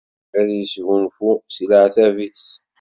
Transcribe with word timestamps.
Ad 0.39 0.47
yesgunfu 0.57 1.31
si 1.53 1.63
leɛtab-is. 1.69 2.45